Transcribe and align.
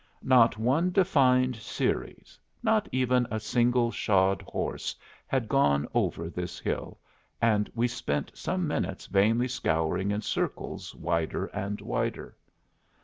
Not 0.23 0.57
one 0.57 0.89
defined 0.89 1.57
series, 1.57 2.39
not 2.63 2.89
even 2.91 3.27
a 3.29 3.39
single 3.39 3.91
shod 3.91 4.41
horse, 4.41 4.95
had 5.27 5.47
gone 5.47 5.87
over 5.93 6.27
this 6.27 6.57
hill, 6.57 6.97
and 7.39 7.71
we 7.75 7.87
spent 7.87 8.31
some 8.33 8.67
minutes 8.67 9.05
vainly 9.05 9.47
scouring 9.47 10.09
in 10.09 10.23
circles 10.23 10.95
wider 10.95 11.45
and 11.53 11.79
wider. 11.81 12.35